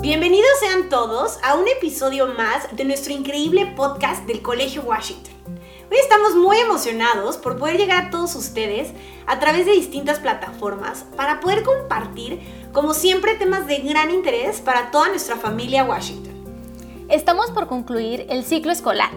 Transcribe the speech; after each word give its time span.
Bienvenidos 0.00 0.50
sean 0.60 0.88
todos 0.88 1.40
a 1.42 1.56
un 1.56 1.66
episodio 1.66 2.28
más 2.28 2.68
de 2.76 2.84
nuestro 2.84 3.12
increíble 3.12 3.66
podcast 3.74 4.24
del 4.24 4.40
Colegio 4.40 4.82
Washington. 4.82 5.34
Hoy 5.90 5.96
estamos 6.00 6.36
muy 6.36 6.58
emocionados 6.58 7.38
por 7.38 7.58
poder 7.58 7.76
llegar 7.76 8.04
a 8.04 8.10
todos 8.10 8.36
ustedes 8.36 8.92
a 9.26 9.40
través 9.40 9.66
de 9.66 9.72
distintas 9.72 10.20
plataformas 10.20 11.06
para 11.16 11.40
poder 11.40 11.64
compartir, 11.64 12.38
como 12.72 12.94
siempre, 12.94 13.34
temas 13.34 13.66
de 13.66 13.78
gran 13.78 14.12
interés 14.12 14.60
para 14.60 14.92
toda 14.92 15.08
nuestra 15.08 15.34
familia 15.34 15.82
Washington. 15.82 16.34
Estamos 17.08 17.50
por 17.50 17.66
concluir 17.66 18.26
el 18.28 18.44
ciclo 18.44 18.70
escolar 18.70 19.10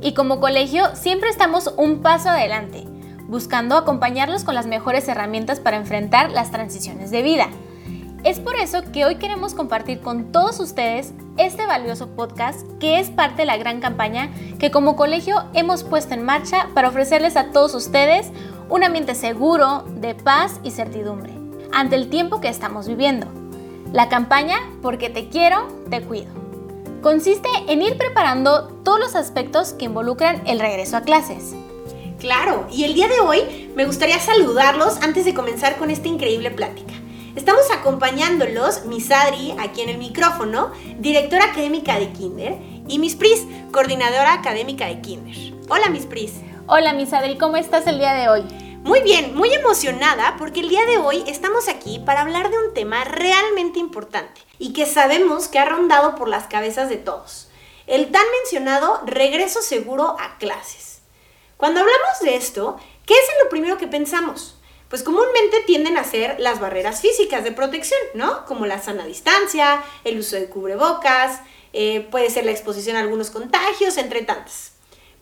y 0.00 0.14
como 0.14 0.38
colegio 0.38 0.94
siempre 0.94 1.28
estamos 1.28 1.74
un 1.76 2.02
paso 2.02 2.28
adelante, 2.28 2.86
buscando 3.32 3.76
acompañarlos 3.76 4.44
con 4.44 4.54
las 4.54 4.66
mejores 4.66 5.08
herramientas 5.08 5.58
para 5.58 5.78
enfrentar 5.78 6.30
las 6.30 6.50
transiciones 6.50 7.10
de 7.10 7.22
vida. 7.22 7.48
Es 8.24 8.38
por 8.38 8.54
eso 8.56 8.82
que 8.92 9.06
hoy 9.06 9.16
queremos 9.16 9.54
compartir 9.54 10.00
con 10.00 10.30
todos 10.30 10.60
ustedes 10.60 11.14
este 11.38 11.66
valioso 11.66 12.08
podcast 12.10 12.60
que 12.78 13.00
es 13.00 13.08
parte 13.10 13.42
de 13.42 13.46
la 13.46 13.56
gran 13.56 13.80
campaña 13.80 14.30
que 14.60 14.70
como 14.70 14.96
colegio 14.96 15.44
hemos 15.54 15.82
puesto 15.82 16.12
en 16.12 16.24
marcha 16.24 16.68
para 16.74 16.88
ofrecerles 16.88 17.36
a 17.36 17.50
todos 17.52 17.74
ustedes 17.74 18.30
un 18.68 18.84
ambiente 18.84 19.14
seguro, 19.14 19.84
de 19.96 20.14
paz 20.14 20.60
y 20.62 20.70
certidumbre 20.70 21.32
ante 21.72 21.96
el 21.96 22.10
tiempo 22.10 22.42
que 22.42 22.48
estamos 22.48 22.86
viviendo. 22.86 23.26
La 23.92 24.10
campaña 24.10 24.58
Porque 24.82 25.08
te 25.08 25.30
quiero, 25.30 25.68
te 25.88 26.02
cuido. 26.02 26.30
Consiste 27.00 27.48
en 27.66 27.80
ir 27.80 27.96
preparando 27.96 28.68
todos 28.84 29.00
los 29.00 29.16
aspectos 29.16 29.72
que 29.72 29.86
involucran 29.86 30.42
el 30.46 30.60
regreso 30.60 30.98
a 30.98 31.00
clases. 31.00 31.54
Claro, 32.22 32.68
y 32.70 32.84
el 32.84 32.94
día 32.94 33.08
de 33.08 33.18
hoy 33.18 33.72
me 33.74 33.84
gustaría 33.84 34.20
saludarlos 34.20 34.98
antes 35.02 35.24
de 35.24 35.34
comenzar 35.34 35.76
con 35.76 35.90
esta 35.90 36.06
increíble 36.06 36.52
plática. 36.52 36.94
Estamos 37.34 37.64
acompañándolos, 37.72 38.84
Miss 38.84 39.10
Adri, 39.10 39.56
aquí 39.58 39.80
en 39.80 39.88
el 39.88 39.98
micrófono, 39.98 40.70
directora 41.00 41.46
académica 41.46 41.98
de 41.98 42.12
Kinder, 42.12 42.58
y 42.86 43.00
Miss 43.00 43.16
Pris, 43.16 43.44
coordinadora 43.72 44.34
académica 44.34 44.86
de 44.86 45.00
Kinder. 45.00 45.34
Hola, 45.68 45.90
Miss 45.90 46.06
Pris. 46.06 46.34
Hola, 46.68 46.92
Miss 46.92 47.12
Adri, 47.12 47.36
¿cómo 47.38 47.56
estás 47.56 47.88
el 47.88 47.98
día 47.98 48.14
de 48.14 48.28
hoy? 48.28 48.42
Muy 48.84 49.02
bien, 49.02 49.34
muy 49.34 49.52
emocionada 49.52 50.36
porque 50.38 50.60
el 50.60 50.68
día 50.68 50.86
de 50.86 50.98
hoy 50.98 51.24
estamos 51.26 51.68
aquí 51.68 51.98
para 52.06 52.20
hablar 52.20 52.52
de 52.52 52.58
un 52.58 52.72
tema 52.72 53.02
realmente 53.02 53.80
importante 53.80 54.40
y 54.60 54.72
que 54.72 54.86
sabemos 54.86 55.48
que 55.48 55.58
ha 55.58 55.64
rondado 55.64 56.14
por 56.14 56.28
las 56.28 56.46
cabezas 56.46 56.88
de 56.88 56.98
todos. 56.98 57.48
El 57.88 58.12
tan 58.12 58.22
mencionado 58.42 59.00
regreso 59.06 59.60
seguro 59.60 60.14
a 60.20 60.38
clases. 60.38 60.91
Cuando 61.62 61.78
hablamos 61.78 62.18
de 62.22 62.34
esto, 62.34 62.76
¿qué 63.06 63.14
es 63.14 63.20
lo 63.40 63.48
primero 63.48 63.78
que 63.78 63.86
pensamos? 63.86 64.56
pues 64.88 65.04
comúnmente 65.04 65.60
tienden 65.64 65.96
a 65.96 66.02
ser 66.02 66.40
las 66.40 66.58
barreras 66.58 67.00
físicas 67.00 67.44
de 67.44 67.52
protección, 67.52 68.00
¿no? 68.14 68.44
Como 68.46 68.66
la 68.66 68.82
sana 68.82 69.06
distancia, 69.06 69.82
el 70.02 70.18
uso 70.18 70.34
de 70.34 70.48
cubrebocas, 70.48 71.40
eh, 71.72 72.00
puede 72.10 72.30
ser 72.30 72.44
la 72.44 72.50
exposición 72.50 72.96
a 72.96 73.00
algunos 73.00 73.30
contagios, 73.30 73.96
entre 73.96 74.22
tantas. 74.22 74.72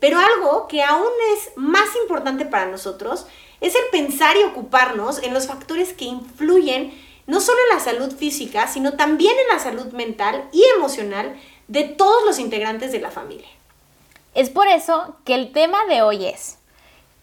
Pero 0.00 0.18
algo 0.18 0.66
que 0.66 0.82
aún 0.82 1.12
es 1.36 1.50
más 1.56 1.94
importante 2.02 2.46
para 2.46 2.66
nosotros 2.66 3.26
es 3.60 3.74
el 3.74 3.84
pensar 3.92 4.38
y 4.38 4.44
ocuparnos 4.44 5.22
en 5.22 5.34
los 5.34 5.46
factores 5.46 5.92
que 5.92 6.06
influyen 6.06 6.98
no 7.26 7.42
solo 7.42 7.58
en 7.68 7.76
la 7.76 7.84
salud 7.84 8.16
física, 8.16 8.66
sino 8.66 8.94
también 8.94 9.36
en 9.38 9.54
la 9.54 9.62
salud 9.62 9.92
mental 9.92 10.48
y 10.52 10.64
emocional 10.74 11.38
de 11.68 11.84
todos 11.84 12.24
los 12.24 12.38
integrantes 12.38 12.92
de 12.92 13.00
la 13.00 13.10
familia. 13.10 13.59
Es 14.34 14.48
por 14.48 14.68
eso 14.68 15.16
que 15.24 15.34
el 15.34 15.52
tema 15.52 15.78
de 15.88 16.02
hoy 16.02 16.26
es 16.26 16.58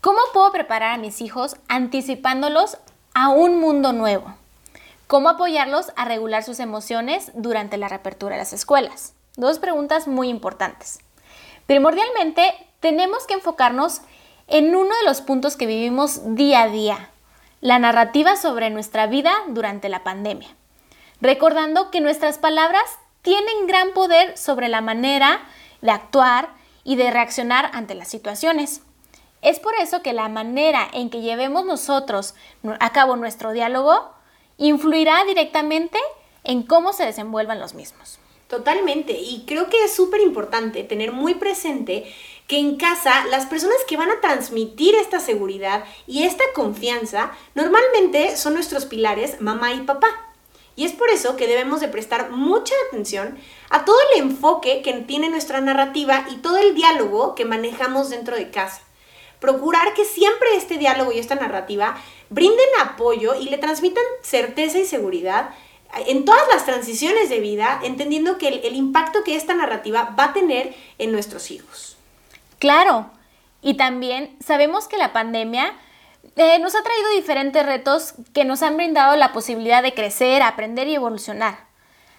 ¿Cómo 0.01 0.19
puedo 0.33 0.51
preparar 0.51 0.93
a 0.93 0.97
mis 0.97 1.21
hijos 1.21 1.55
anticipándolos 1.67 2.77
a 3.13 3.29
un 3.29 3.59
mundo 3.59 3.93
nuevo? 3.93 4.35
¿Cómo 5.07 5.29
apoyarlos 5.29 5.91
a 5.95 6.05
regular 6.05 6.43
sus 6.43 6.59
emociones 6.59 7.31
durante 7.33 7.77
la 7.77 7.87
reapertura 7.87 8.35
de 8.35 8.41
las 8.41 8.53
escuelas? 8.53 9.15
Dos 9.37 9.57
preguntas 9.59 10.07
muy 10.07 10.29
importantes. 10.29 10.99
Primordialmente, 11.65 12.53
tenemos 12.79 13.25
que 13.25 13.35
enfocarnos 13.35 14.01
en 14.47 14.75
uno 14.75 14.95
de 14.99 15.05
los 15.05 15.21
puntos 15.21 15.55
que 15.55 15.65
vivimos 15.65 16.35
día 16.35 16.63
a 16.63 16.69
día, 16.69 17.09
la 17.59 17.79
narrativa 17.79 18.35
sobre 18.35 18.69
nuestra 18.69 19.07
vida 19.07 19.33
durante 19.47 19.89
la 19.89 20.03
pandemia, 20.03 20.49
recordando 21.21 21.89
que 21.89 22.01
nuestras 22.01 22.37
palabras 22.37 22.83
tienen 23.21 23.65
gran 23.65 23.93
poder 23.93 24.37
sobre 24.37 24.67
la 24.67 24.81
manera 24.81 25.41
de 25.81 25.91
actuar 25.91 26.56
y 26.87 26.95
de 26.95 27.11
reaccionar 27.11 27.69
ante 27.73 27.95
las 27.95 28.07
situaciones. 28.07 28.81
Es 29.41 29.59
por 29.59 29.75
eso 29.75 30.01
que 30.01 30.13
la 30.13 30.29
manera 30.29 30.87
en 30.93 31.09
que 31.09 31.21
llevemos 31.21 31.65
nosotros 31.65 32.33
a 32.79 32.93
cabo 32.93 33.17
nuestro 33.17 33.51
diálogo 33.51 34.09
influirá 34.55 35.25
directamente 35.25 35.99
en 36.45 36.63
cómo 36.63 36.93
se 36.93 37.05
desenvuelvan 37.05 37.59
los 37.59 37.73
mismos. 37.73 38.19
Totalmente, 38.47 39.11
y 39.11 39.43
creo 39.45 39.69
que 39.69 39.83
es 39.83 39.93
súper 39.93 40.21
importante 40.21 40.85
tener 40.85 41.11
muy 41.11 41.33
presente 41.33 42.09
que 42.47 42.57
en 42.57 42.77
casa 42.77 43.25
las 43.25 43.45
personas 43.45 43.77
que 43.85 43.97
van 43.97 44.09
a 44.09 44.21
transmitir 44.21 44.95
esta 44.95 45.19
seguridad 45.19 45.83
y 46.07 46.23
esta 46.23 46.45
confianza 46.55 47.33
normalmente 47.53 48.37
son 48.37 48.53
nuestros 48.53 48.85
pilares 48.85 49.41
mamá 49.41 49.73
y 49.73 49.81
papá. 49.81 50.26
Y 50.77 50.85
es 50.85 50.93
por 50.93 51.09
eso 51.09 51.35
que 51.35 51.47
debemos 51.47 51.81
de 51.81 51.89
prestar 51.89 52.29
mucha 52.29 52.73
atención 52.87 53.37
a 53.69 53.83
todo 53.83 53.97
el 54.13 54.21
enfoque 54.21 54.81
que 54.81 54.93
tiene 54.93 55.29
nuestra 55.29 55.59
narrativa 55.59 56.25
y 56.31 56.37
todo 56.37 56.57
el 56.57 56.73
diálogo 56.73 57.35
que 57.35 57.43
manejamos 57.43 58.09
dentro 58.09 58.37
de 58.37 58.49
casa 58.49 58.81
procurar 59.39 59.93
que 59.93 60.05
siempre 60.05 60.55
este 60.55 60.77
diálogo 60.77 61.11
y 61.11 61.19
esta 61.19 61.35
narrativa 61.35 61.97
brinden 62.29 62.67
apoyo 62.81 63.35
y 63.35 63.49
le 63.49 63.57
transmitan 63.57 64.03
certeza 64.21 64.79
y 64.79 64.85
seguridad 64.85 65.51
en 66.05 66.25
todas 66.25 66.43
las 66.51 66.65
transiciones 66.65 67.29
de 67.29 67.39
vida, 67.39 67.79
entendiendo 67.83 68.37
que 68.37 68.49
el, 68.49 68.75
impacto 68.75 69.23
que 69.23 69.35
esta 69.35 69.53
narrativa 69.53 70.13
va 70.19 70.25
a 70.25 70.33
tener 70.33 70.75
en 70.97 71.11
nuestros 71.13 71.49
hijos. 71.49 71.97
Claro, 72.59 73.09
y 73.61 73.75
también 73.75 74.35
sabemos 74.45 74.87
que 74.87 74.97
la 74.97 75.13
pandemia 75.13 75.73
eh, 76.35 76.59
nos 76.59 76.75
ha 76.75 76.83
traído 76.83 77.09
diferentes 77.11 77.65
retos 77.65 78.13
que 78.33 78.45
nos 78.45 78.61
han 78.63 78.77
brindado 78.77 79.15
la 79.15 79.33
posibilidad 79.33 79.81
de 79.81 79.93
crecer, 79.93 80.41
aprender 80.41 80.87
y 80.87 80.95
evolucionar. 80.95 81.67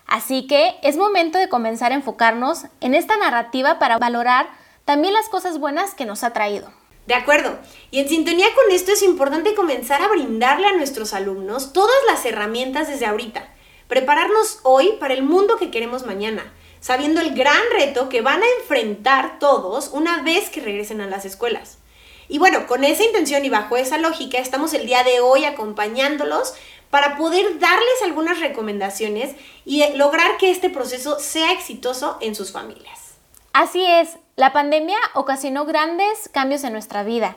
Así 0.06 0.46
que 0.46 0.76
es 0.82 0.96
momento 0.96 1.38
de 1.38 1.48
comenzar 1.48 1.92
a 1.92 1.96
enfocarnos 1.96 2.64
en 2.80 2.94
esta 2.94 3.16
narrativa 3.16 3.78
para 3.78 3.98
valorar 3.98 4.48
también 4.84 5.12
las 5.12 5.28
cosas 5.28 5.58
buenas 5.58 5.94
que 5.94 6.06
nos 6.06 6.24
ha 6.24 6.32
traído. 6.32 6.72
De 7.06 7.14
acuerdo. 7.14 7.58
Y 7.90 8.00
en 8.00 8.08
sintonía 8.08 8.46
con 8.54 8.74
esto 8.74 8.92
es 8.92 9.02
importante 9.02 9.54
comenzar 9.54 10.02
a 10.02 10.08
brindarle 10.08 10.66
a 10.66 10.76
nuestros 10.76 11.14
alumnos 11.14 11.72
todas 11.72 11.96
las 12.06 12.24
herramientas 12.26 12.88
desde 12.88 13.06
ahorita. 13.06 13.48
Prepararnos 13.86 14.60
hoy 14.62 14.92
para 15.00 15.14
el 15.14 15.22
mundo 15.22 15.56
que 15.56 15.70
queremos 15.70 16.04
mañana, 16.04 16.52
sabiendo 16.80 17.22
el 17.22 17.34
gran 17.34 17.62
reto 17.72 18.10
que 18.10 18.20
van 18.20 18.42
a 18.42 18.46
enfrentar 18.60 19.38
todos 19.38 19.88
una 19.92 20.22
vez 20.22 20.50
que 20.50 20.60
regresen 20.60 21.00
a 21.00 21.06
las 21.06 21.24
escuelas. 21.24 21.77
Y 22.28 22.38
bueno, 22.38 22.66
con 22.66 22.84
esa 22.84 23.04
intención 23.04 23.44
y 23.44 23.48
bajo 23.48 23.76
esa 23.76 23.98
lógica 23.98 24.38
estamos 24.38 24.74
el 24.74 24.86
día 24.86 25.02
de 25.02 25.20
hoy 25.20 25.44
acompañándolos 25.44 26.54
para 26.90 27.16
poder 27.16 27.58
darles 27.58 28.02
algunas 28.02 28.40
recomendaciones 28.40 29.34
y 29.64 29.84
lograr 29.94 30.36
que 30.38 30.50
este 30.50 30.70
proceso 30.70 31.18
sea 31.18 31.52
exitoso 31.52 32.18
en 32.20 32.34
sus 32.34 32.52
familias. 32.52 33.14
Así 33.52 33.84
es, 33.84 34.18
la 34.36 34.52
pandemia 34.52 34.98
ocasionó 35.14 35.64
grandes 35.64 36.28
cambios 36.32 36.64
en 36.64 36.72
nuestra 36.72 37.02
vida. 37.02 37.36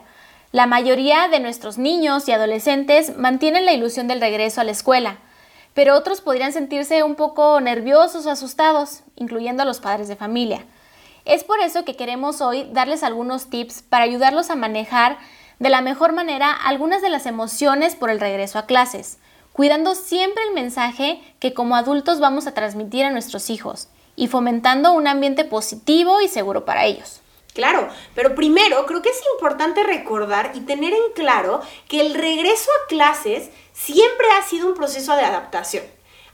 La 0.52 0.66
mayoría 0.66 1.28
de 1.28 1.40
nuestros 1.40 1.78
niños 1.78 2.28
y 2.28 2.32
adolescentes 2.32 3.16
mantienen 3.16 3.64
la 3.64 3.72
ilusión 3.72 4.08
del 4.08 4.20
regreso 4.20 4.60
a 4.60 4.64
la 4.64 4.72
escuela, 4.72 5.18
pero 5.74 5.96
otros 5.96 6.20
podrían 6.20 6.52
sentirse 6.52 7.02
un 7.02 7.14
poco 7.14 7.58
nerviosos 7.60 8.26
o 8.26 8.30
asustados, 8.30 9.00
incluyendo 9.16 9.62
a 9.62 9.66
los 9.66 9.80
padres 9.80 10.08
de 10.08 10.16
familia. 10.16 10.66
Es 11.24 11.44
por 11.44 11.60
eso 11.60 11.84
que 11.84 11.94
queremos 11.94 12.40
hoy 12.40 12.68
darles 12.72 13.04
algunos 13.04 13.48
tips 13.48 13.82
para 13.82 14.04
ayudarlos 14.04 14.50
a 14.50 14.56
manejar 14.56 15.18
de 15.60 15.68
la 15.68 15.80
mejor 15.80 16.12
manera 16.12 16.52
algunas 16.52 17.00
de 17.00 17.10
las 17.10 17.26
emociones 17.26 17.94
por 17.94 18.10
el 18.10 18.18
regreso 18.18 18.58
a 18.58 18.66
clases, 18.66 19.18
cuidando 19.52 19.94
siempre 19.94 20.42
el 20.42 20.54
mensaje 20.54 21.22
que 21.38 21.54
como 21.54 21.76
adultos 21.76 22.18
vamos 22.18 22.48
a 22.48 22.54
transmitir 22.54 23.04
a 23.04 23.10
nuestros 23.10 23.50
hijos 23.50 23.86
y 24.16 24.26
fomentando 24.26 24.92
un 24.92 25.06
ambiente 25.06 25.44
positivo 25.44 26.20
y 26.20 26.28
seguro 26.28 26.64
para 26.64 26.86
ellos. 26.86 27.20
Claro, 27.54 27.88
pero 28.16 28.34
primero 28.34 28.84
creo 28.86 29.02
que 29.02 29.10
es 29.10 29.22
importante 29.34 29.84
recordar 29.84 30.52
y 30.54 30.60
tener 30.60 30.92
en 30.92 31.12
claro 31.14 31.60
que 31.86 32.00
el 32.00 32.14
regreso 32.14 32.70
a 32.82 32.88
clases 32.88 33.50
siempre 33.72 34.26
ha 34.38 34.42
sido 34.42 34.66
un 34.66 34.74
proceso 34.74 35.14
de 35.14 35.22
adaptación, 35.22 35.84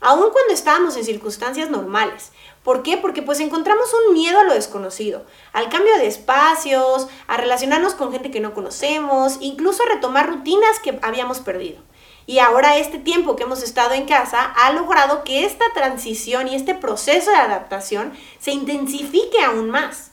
aun 0.01 0.31
cuando 0.31 0.53
estábamos 0.53 0.97
en 0.97 1.03
circunstancias 1.03 1.69
normales. 1.69 2.31
¿Por 2.63 2.83
qué? 2.83 2.97
Porque 2.97 3.21
pues 3.21 3.39
encontramos 3.39 3.87
un 3.93 4.13
miedo 4.13 4.39
a 4.39 4.43
lo 4.43 4.53
desconocido, 4.53 5.25
al 5.53 5.69
cambio 5.69 5.95
de 5.97 6.07
espacios, 6.07 7.07
a 7.27 7.37
relacionarnos 7.37 7.95
con 7.95 8.11
gente 8.11 8.31
que 8.31 8.41
no 8.41 8.53
conocemos, 8.53 9.37
incluso 9.39 9.83
a 9.83 9.93
retomar 9.95 10.29
rutinas 10.29 10.79
que 10.79 10.99
habíamos 11.01 11.39
perdido. 11.39 11.81
Y 12.25 12.39
ahora 12.39 12.77
este 12.77 12.99
tiempo 12.99 13.35
que 13.35 13.43
hemos 13.43 13.63
estado 13.63 13.93
en 13.93 14.05
casa 14.05 14.53
ha 14.55 14.71
logrado 14.73 15.23
que 15.23 15.45
esta 15.45 15.65
transición 15.73 16.47
y 16.47 16.55
este 16.55 16.75
proceso 16.75 17.31
de 17.31 17.37
adaptación 17.37 18.13
se 18.39 18.51
intensifique 18.51 19.41
aún 19.41 19.71
más. 19.71 20.11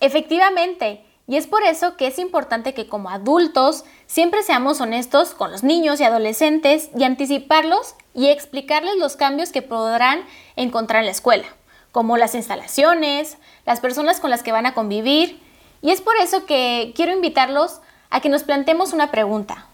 Efectivamente, 0.00 1.04
Y 1.30 1.36
es 1.36 1.46
por 1.46 1.62
eso 1.62 1.98
que 1.98 2.06
es 2.06 2.18
importante 2.18 2.72
que 2.72 2.88
como 2.88 3.10
adultos 3.10 3.84
siempre 4.06 4.42
seamos 4.42 4.80
honestos 4.80 5.34
con 5.34 5.52
los 5.52 5.62
niños 5.62 6.00
y 6.00 6.04
adolescentes 6.04 6.88
y 6.96 7.04
anticiparlos 7.04 7.94
y 8.14 8.28
explicarles 8.30 8.96
los 8.96 9.14
cambios 9.14 9.52
que 9.52 9.60
podrán 9.60 10.24
encontrar 10.56 11.00
en 11.00 11.04
la 11.06 11.12
escuela, 11.12 11.44
como 11.92 12.16
las 12.16 12.34
instalaciones, 12.34 13.38
las 13.66 13.80
personas 13.80 14.20
con 14.20 14.30
las 14.30 14.42
que 14.42 14.52
van 14.52 14.66
a 14.66 14.74
convivir. 14.74 15.40
Y 15.82 15.90
es 15.90 16.00
por 16.00 16.16
eso 16.16 16.46
que 16.46 16.92
quiero 16.94 17.12
invitarlos 17.12 17.80
a 18.10 18.20
que 18.20 18.28
nos 18.28 18.44
planteemos 18.44 18.92
una 18.92 19.10
pregunta. 19.10 19.66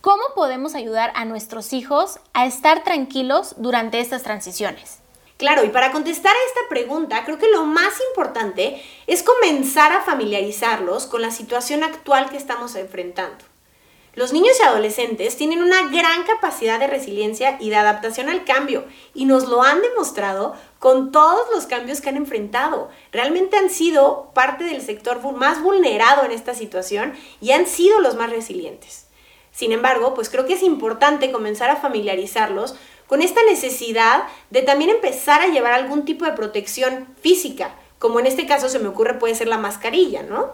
¿Cómo 0.00 0.22
podemos 0.34 0.74
ayudar 0.74 1.12
a 1.14 1.26
nuestros 1.26 1.72
hijos 1.72 2.20
a 2.32 2.46
estar 2.46 2.84
tranquilos 2.84 3.54
durante 3.58 4.00
estas 4.00 4.22
transiciones? 4.22 4.98
Claro, 5.36 5.64
y 5.64 5.68
para 5.68 5.92
contestar 5.92 6.34
a 6.34 6.48
esta 6.48 6.68
pregunta, 6.68 7.24
creo 7.24 7.38
que 7.38 7.50
lo 7.50 7.64
más 7.64 7.94
importante 8.10 8.82
es 9.06 9.22
comenzar 9.22 9.92
a 9.92 10.02
familiarizarlos 10.02 11.06
con 11.06 11.22
la 11.22 11.30
situación 11.30 11.82
actual 11.82 12.28
que 12.28 12.36
estamos 12.36 12.74
enfrentando. 12.76 13.44
Los 14.14 14.32
niños 14.32 14.56
y 14.58 14.62
adolescentes 14.64 15.36
tienen 15.36 15.62
una 15.62 15.88
gran 15.88 16.24
capacidad 16.24 16.80
de 16.80 16.88
resiliencia 16.88 17.56
y 17.60 17.70
de 17.70 17.76
adaptación 17.76 18.28
al 18.28 18.44
cambio 18.44 18.84
y 19.14 19.24
nos 19.24 19.48
lo 19.48 19.62
han 19.62 19.80
demostrado 19.82 20.54
con 20.80 21.12
todos 21.12 21.46
los 21.54 21.66
cambios 21.66 22.00
que 22.00 22.08
han 22.08 22.16
enfrentado. 22.16 22.90
Realmente 23.12 23.56
han 23.56 23.70
sido 23.70 24.32
parte 24.34 24.64
del 24.64 24.82
sector 24.82 25.20
más 25.32 25.62
vulnerado 25.62 26.24
en 26.24 26.32
esta 26.32 26.54
situación 26.54 27.14
y 27.40 27.52
han 27.52 27.66
sido 27.66 28.00
los 28.00 28.16
más 28.16 28.30
resilientes. 28.30 29.06
Sin 29.52 29.70
embargo, 29.70 30.14
pues 30.14 30.28
creo 30.28 30.44
que 30.44 30.54
es 30.54 30.62
importante 30.64 31.30
comenzar 31.30 31.70
a 31.70 31.76
familiarizarlos 31.76 32.74
con 33.06 33.22
esta 33.22 33.42
necesidad 33.44 34.24
de 34.50 34.62
también 34.62 34.90
empezar 34.90 35.40
a 35.40 35.48
llevar 35.48 35.72
algún 35.72 36.04
tipo 36.04 36.24
de 36.24 36.32
protección 36.32 37.06
física, 37.20 37.76
como 38.00 38.18
en 38.18 38.26
este 38.26 38.46
caso 38.46 38.68
se 38.68 38.78
me 38.80 38.88
ocurre 38.88 39.18
puede 39.18 39.34
ser 39.34 39.48
la 39.48 39.58
mascarilla, 39.58 40.22
¿no? 40.22 40.52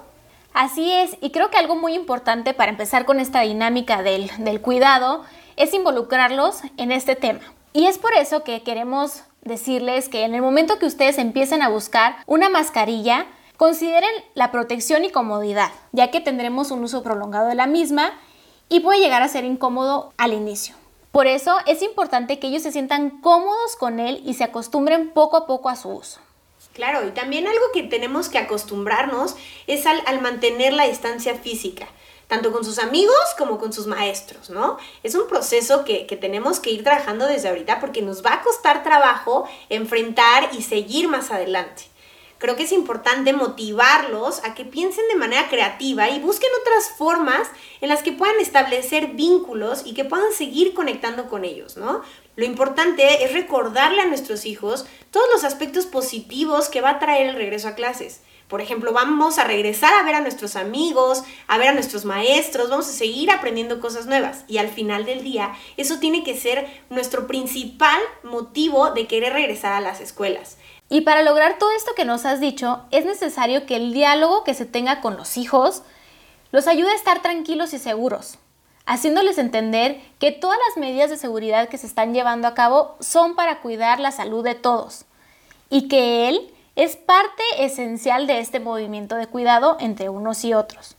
Así 0.56 0.90
es, 0.90 1.18
y 1.20 1.32
creo 1.32 1.50
que 1.50 1.58
algo 1.58 1.76
muy 1.76 1.92
importante 1.92 2.54
para 2.54 2.70
empezar 2.70 3.04
con 3.04 3.20
esta 3.20 3.42
dinámica 3.42 4.02
del, 4.02 4.30
del 4.38 4.62
cuidado 4.62 5.22
es 5.56 5.74
involucrarlos 5.74 6.62
en 6.78 6.92
este 6.92 7.14
tema. 7.14 7.40
Y 7.74 7.84
es 7.84 7.98
por 7.98 8.14
eso 8.14 8.42
que 8.42 8.62
queremos 8.62 9.24
decirles 9.42 10.08
que 10.08 10.24
en 10.24 10.34
el 10.34 10.40
momento 10.40 10.78
que 10.78 10.86
ustedes 10.86 11.18
empiecen 11.18 11.60
a 11.60 11.68
buscar 11.68 12.16
una 12.24 12.48
mascarilla, 12.48 13.26
consideren 13.58 14.08
la 14.32 14.50
protección 14.50 15.04
y 15.04 15.10
comodidad, 15.10 15.72
ya 15.92 16.10
que 16.10 16.22
tendremos 16.22 16.70
un 16.70 16.84
uso 16.84 17.02
prolongado 17.02 17.48
de 17.48 17.54
la 17.54 17.66
misma 17.66 18.14
y 18.70 18.80
puede 18.80 19.00
llegar 19.00 19.20
a 19.20 19.28
ser 19.28 19.44
incómodo 19.44 20.14
al 20.16 20.32
inicio. 20.32 20.74
Por 21.12 21.26
eso 21.26 21.58
es 21.66 21.82
importante 21.82 22.38
que 22.38 22.46
ellos 22.46 22.62
se 22.62 22.72
sientan 22.72 23.20
cómodos 23.20 23.76
con 23.78 24.00
él 24.00 24.22
y 24.24 24.32
se 24.32 24.44
acostumbren 24.44 25.10
poco 25.10 25.36
a 25.36 25.46
poco 25.46 25.68
a 25.68 25.76
su 25.76 25.90
uso. 25.90 26.18
Claro, 26.76 27.08
y 27.08 27.10
también 27.12 27.48
algo 27.48 27.64
que 27.72 27.84
tenemos 27.84 28.28
que 28.28 28.36
acostumbrarnos 28.36 29.34
es 29.66 29.86
al, 29.86 30.20
mantener 30.20 30.74
la 30.74 30.86
distancia 30.86 31.34
física 31.34 31.88
tanto 32.26 32.52
con 32.52 32.64
sus 32.66 32.78
amigos 32.80 33.16
como 33.38 33.56
con 33.56 33.72
sus 33.72 33.86
maestros, 33.86 34.50
¿no? 34.50 34.76
Es 35.02 35.14
un 35.14 35.26
proceso 35.26 35.84
que, 35.84 36.06
que, 36.06 36.16
tenemos 36.16 36.60
que 36.60 36.70
ir 36.70 36.82
trabajando 36.84 37.24
desde 37.24 37.48
ahorita 37.48 37.80
porque 37.80 38.02
nos 38.02 38.22
va 38.22 38.34
a 38.34 38.42
costar 38.42 38.82
trabajo 38.82 39.48
enfrentar 39.70 40.50
y 40.52 40.62
seguir 40.62 41.08
más 41.08 41.30
adelante 41.30 41.84
creo 42.38 42.56
que 42.56 42.64
es 42.64 42.72
importante 42.72 43.32
motivarlos 43.32 44.44
a 44.44 44.54
que 44.54 44.64
piensen 44.64 45.06
de 45.08 45.16
manera 45.16 45.48
creativa 45.48 46.08
y 46.10 46.20
busquen 46.20 46.50
otras 46.60 46.90
formas 46.90 47.48
en 47.80 47.88
las 47.88 48.02
que 48.02 48.12
puedan 48.12 48.38
establecer 48.40 49.08
vínculos 49.08 49.82
y 49.84 49.94
que 49.94 50.04
puedan 50.04 50.32
seguir 50.32 50.74
conectando 50.74 51.28
con 51.28 51.44
ellos, 51.44 51.76
¿no? 51.76 52.02
Lo 52.36 52.44
importante 52.44 53.24
es 53.24 53.32
recordarle 53.32 54.02
a 54.02 54.06
nuestros 54.06 54.44
hijos 54.44 54.86
todos 55.10 55.26
los 55.32 55.44
aspectos 55.44 55.86
positivos 55.86 56.68
que 56.68 56.82
va 56.82 56.90
a 56.90 56.98
traer 56.98 57.28
el 57.28 57.36
regreso 57.36 57.68
a 57.68 57.74
clases. 57.74 58.20
Por 58.48 58.60
ejemplo, 58.60 58.92
vamos 58.92 59.38
a 59.38 59.44
regresar 59.44 59.92
a 59.94 60.04
ver 60.04 60.14
a 60.14 60.20
nuestros 60.20 60.54
amigos, 60.54 61.24
a 61.48 61.58
ver 61.58 61.68
a 61.68 61.74
nuestros 61.74 62.04
maestros, 62.04 62.70
vamos 62.70 62.86
a 62.86 62.92
seguir 62.92 63.30
aprendiendo 63.30 63.80
cosas 63.80 64.06
nuevas. 64.06 64.44
Y 64.46 64.58
al 64.58 64.68
final 64.68 65.04
del 65.04 65.24
día, 65.24 65.56
eso 65.76 65.98
tiene 65.98 66.22
que 66.22 66.36
ser 66.36 66.84
nuestro 66.88 67.26
principal 67.26 67.98
motivo 68.22 68.90
de 68.90 69.08
querer 69.08 69.32
regresar 69.32 69.72
a 69.72 69.80
las 69.80 70.00
escuelas. 70.00 70.58
Y 70.88 71.00
para 71.00 71.22
lograr 71.22 71.58
todo 71.58 71.70
esto 71.72 71.92
que 71.96 72.04
nos 72.04 72.24
has 72.26 72.40
dicho, 72.40 72.84
es 72.90 73.04
necesario 73.04 73.66
que 73.66 73.76
el 73.76 73.92
diálogo 73.92 74.44
que 74.44 74.54
se 74.54 74.66
tenga 74.66 75.00
con 75.00 75.16
los 75.16 75.36
hijos 75.36 75.82
los 76.52 76.68
ayude 76.68 76.90
a 76.90 76.94
estar 76.94 77.22
tranquilos 77.22 77.74
y 77.74 77.78
seguros, 77.78 78.38
haciéndoles 78.86 79.38
entender 79.38 80.00
que 80.20 80.30
todas 80.30 80.58
las 80.68 80.76
medidas 80.76 81.10
de 81.10 81.16
seguridad 81.16 81.68
que 81.68 81.78
se 81.78 81.88
están 81.88 82.14
llevando 82.14 82.46
a 82.46 82.54
cabo 82.54 82.96
son 83.00 83.34
para 83.34 83.60
cuidar 83.60 83.98
la 83.98 84.12
salud 84.12 84.44
de 84.44 84.54
todos 84.54 85.06
y 85.70 85.88
que 85.88 86.28
él 86.28 86.52
es 86.76 86.96
parte 86.96 87.42
esencial 87.58 88.26
de 88.26 88.38
este 88.38 88.60
movimiento 88.60 89.16
de 89.16 89.26
cuidado 89.26 89.76
entre 89.80 90.08
unos 90.08 90.44
y 90.44 90.54
otros. 90.54 90.96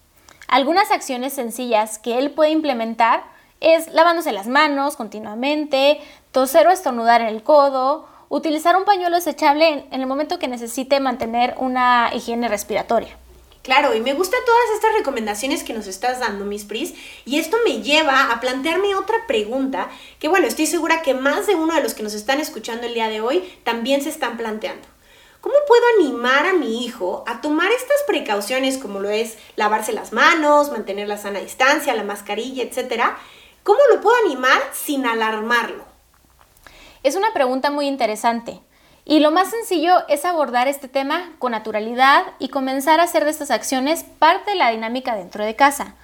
Algunas 0.47 0.91
acciones 0.91 1.33
sencillas 1.33 1.99
que 1.99 2.17
él 2.17 2.31
puede 2.31 2.51
implementar 2.51 3.23
es 3.59 3.87
lavándose 3.93 4.31
las 4.31 4.47
manos 4.47 4.95
continuamente, 4.95 5.99
toser 6.31 6.67
o 6.67 6.71
estornudar 6.71 7.21
en 7.21 7.27
el 7.27 7.43
codo, 7.43 8.07
utilizar 8.29 8.75
un 8.75 8.85
pañuelo 8.85 9.15
desechable 9.15 9.85
en, 9.91 10.01
el 10.01 10.07
momento 10.07 10.39
que 10.39 10.47
necesite 10.47 10.99
mantener 10.99 11.55
una 11.57 12.11
higiene 12.13 12.47
respiratoria. 12.47 13.17
Claro, 13.63 13.93
y 13.93 13.99
me 13.99 14.13
gustan 14.13 14.39
todas 14.45 14.75
estas 14.75 14.93
recomendaciones 14.93 15.63
que 15.63 15.73
nos 15.73 15.87
estás 15.87 16.21
dando, 16.21 16.45
Miss 16.45 16.63
Pris, 16.63 16.93
y 17.25 17.37
esto 17.37 17.57
me 17.65 17.81
lleva 17.81 18.31
a 18.31 18.39
plantearme 18.39 18.95
otra 18.95 19.27
pregunta 19.27 19.89
que, 20.19 20.29
bueno, 20.29 20.47
estoy 20.47 20.67
segura 20.67 21.01
que 21.01 21.13
más 21.13 21.47
de 21.47 21.55
uno 21.55 21.73
de 21.73 21.83
los 21.83 21.93
que 21.93 22.03
nos 22.03 22.13
están 22.13 22.39
escuchando 22.39 22.87
el 22.87 22.93
día 22.93 23.09
de 23.09 23.19
hoy 23.19 23.43
también 23.63 24.01
se 24.01 24.09
están 24.09 24.37
planteando. 24.37 24.87
¿Cómo 25.41 25.55
puedo 25.67 25.83
animar 25.99 26.45
a 26.45 26.53
mi 26.53 26.83
hijo 26.83 27.23
a 27.27 27.41
tomar 27.41 27.71
estas 27.71 28.03
precauciones 28.07 28.77
como 28.77 28.99
lo 28.99 29.09
es 29.09 29.37
lavarse 29.55 29.93
las 29.93 30.11
manos, 30.11 30.71
mantener 30.71 31.07
la 31.07 31.17
sana 31.17 31.39
distancia, 31.39 31.93
la 31.93 32.03
mascarilla, 32.03 32.63
etcétera? 32.63 33.17
¿Cómo 33.63 33.79
lo 33.93 34.01
puedo 34.01 34.15
animar 34.25 34.61
sin 34.73 35.05
alarmarlo? 35.05 35.86
Es 37.07 37.15
una 37.15 37.31
pregunta 37.31 37.71
muy 37.71 37.87
interesante. 37.87 38.59
Y 39.05 39.21
lo 39.21 39.31
más 39.31 39.49
sencillo 39.49 40.05
es 40.09 40.25
abordar 40.25 40.67
este 40.67 40.89
tema 40.89 41.31
con 41.39 41.53
naturalidad 41.53 42.25
y 42.37 42.49
comenzar 42.49 42.99
a 42.99 43.03
hacer 43.03 43.23
de 43.23 43.31
estas 43.31 43.49
acciones 43.49 44.03
parte 44.03 44.51
de 44.51 44.57
la 44.57 44.71
dinámica 44.71 45.15
dentro 45.15 45.45
de 45.45 45.55
casa. 45.55 45.95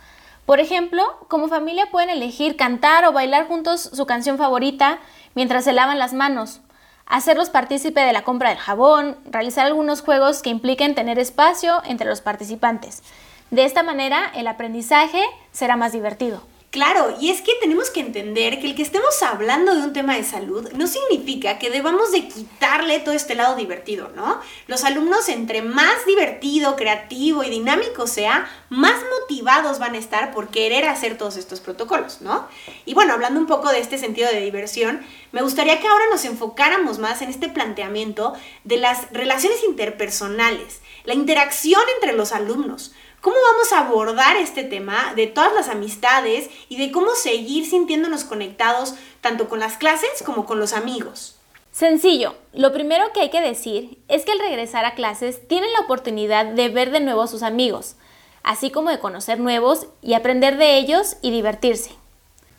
Por 0.45 0.61
ejemplo, 0.61 1.03
como 1.27 1.49
familia 1.49 1.91
pueden 1.91 2.09
elegir 2.09 2.55
cantar 2.55 3.03
o 3.03 3.11
bailar 3.11 3.49
juntos 3.49 3.81
su 3.81 4.05
canción 4.05 4.37
favorita 4.37 4.99
mientras 5.35 5.65
se 5.65 5.73
lavan 5.73 5.99
las 5.99 6.13
manos, 6.13 6.61
hacerlos 7.05 7.49
partícipe 7.49 7.99
de 7.99 8.13
la 8.13 8.23
compra 8.23 8.51
del 8.51 8.59
jabón, 8.59 9.17
realizar 9.25 9.65
algunos 9.65 9.99
juegos 9.99 10.41
que 10.41 10.51
impliquen 10.51 10.95
tener 10.95 11.19
espacio 11.19 11.81
entre 11.83 12.07
los 12.07 12.21
participantes. 12.21 13.03
De 13.51 13.65
esta 13.65 13.83
manera, 13.83 14.31
el 14.35 14.47
aprendizaje 14.47 15.21
será 15.51 15.75
más 15.75 15.91
divertido. 15.91 16.52
Claro, 16.73 17.15
y 17.21 17.29
es 17.29 17.41
que 17.41 17.51
tenemos 17.61 17.91
que 17.91 17.99
entender 17.99 18.59
que 18.59 18.65
el 18.65 18.73
que 18.73 18.81
estemos 18.81 19.21
hablando 19.21 19.75
de 19.75 19.83
un 19.83 19.93
tema 19.93 20.15
de 20.15 20.23
salud 20.23 20.71
no 20.71 20.87
significa 20.87 21.59
que 21.59 21.69
debamos 21.69 22.11
de 22.11 22.27
quitarle 22.27 22.99
todo 22.99 23.13
este 23.13 23.35
lado 23.35 23.55
divertido, 23.55 24.09
¿no? 24.15 24.41
Los 24.65 24.83
alumnos 24.83 25.29
entre 25.29 25.61
más 25.61 26.03
divertido, 26.07 26.75
creativo 26.75 27.43
y 27.43 27.51
dinámico 27.51 28.07
sea, 28.07 28.49
más 28.71 28.95
motivados 29.19 29.77
van 29.77 29.93
a 29.93 29.99
estar 29.99 30.33
por 30.33 30.47
querer 30.47 30.85
hacer 30.85 31.15
todos 31.15 31.37
estos 31.37 31.59
protocolos, 31.59 32.21
¿no? 32.21 32.47
Y 32.87 32.95
bueno, 32.95 33.13
hablando 33.13 33.39
un 33.39 33.45
poco 33.45 33.69
de 33.69 33.77
este 33.77 33.99
sentido 33.99 34.31
de 34.31 34.41
diversión, 34.41 35.05
me 35.31 35.43
gustaría 35.43 35.79
que 35.79 35.87
ahora 35.87 36.05
nos 36.09 36.25
enfocáramos 36.25 36.97
más 36.97 37.21
en 37.21 37.29
este 37.29 37.49
planteamiento 37.49 38.33
de 38.63 38.77
las 38.77 39.11
relaciones 39.11 39.63
interpersonales, 39.63 40.81
la 41.03 41.13
interacción 41.13 41.83
entre 41.93 42.13
los 42.13 42.31
alumnos. 42.31 42.93
¿Cómo 43.23 43.37
vamos 43.53 43.71
a 43.71 43.79
abordar 43.79 44.35
este 44.35 44.65
tema 44.65 45.13
de 45.15 45.27
todas 45.27 45.53
las 45.53 45.69
amistades 45.69 46.49
y 46.67 46.75
de 46.75 46.91
cómo 46.91 47.11
seguir 47.15 47.65
sintiéndonos 47.65 48.25
conectados 48.25 48.95
tanto 49.21 49.47
con 49.47 49.61
las 49.61 49.77
clases 49.77 50.21
como 50.25 50.45
con 50.45 50.59
los 50.59 50.73
amigos? 50.73 51.37
Sencillo, 51.71 52.35
lo 52.51 52.73
primero 52.73 53.13
que 53.13 53.21
hay 53.21 53.29
que 53.29 53.39
decir 53.39 53.97
es 54.09 54.25
que 54.25 54.33
al 54.33 54.39
regresar 54.39 54.83
a 54.83 54.93
clases 54.93 55.47
tienen 55.47 55.71
la 55.71 55.79
oportunidad 55.79 56.47
de 56.47 56.67
ver 56.67 56.91
de 56.91 56.99
nuevo 56.99 57.21
a 57.21 57.27
sus 57.27 57.43
amigos, 57.43 57.95
así 58.43 58.71
como 58.71 58.89
de 58.89 58.99
conocer 58.99 59.39
nuevos 59.39 59.87
y 60.01 60.15
aprender 60.15 60.57
de 60.57 60.77
ellos 60.77 61.15
y 61.21 61.31
divertirse. 61.31 61.91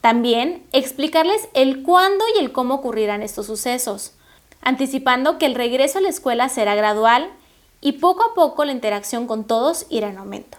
También 0.00 0.64
explicarles 0.72 1.46
el 1.52 1.82
cuándo 1.82 2.24
y 2.34 2.38
el 2.38 2.52
cómo 2.52 2.76
ocurrirán 2.76 3.20
estos 3.20 3.44
sucesos, 3.44 4.14
anticipando 4.62 5.36
que 5.36 5.44
el 5.44 5.56
regreso 5.56 5.98
a 5.98 6.00
la 6.00 6.08
escuela 6.08 6.48
será 6.48 6.74
gradual 6.74 7.30
y 7.84 7.92
poco 7.92 8.24
a 8.24 8.34
poco 8.34 8.64
la 8.64 8.72
interacción 8.72 9.26
con 9.26 9.44
todos 9.44 9.84
irá 9.90 10.08
en 10.08 10.16
aumento. 10.16 10.56